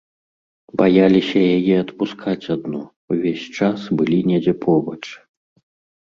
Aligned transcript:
Баяліся 0.79 1.41
яе 1.57 1.75
адпускаць 1.83 2.49
адну, 2.55 2.81
увесь 3.15 3.43
час 3.59 3.79
былі 3.99 4.17
недзе 4.31 4.53
побач. 4.65 4.97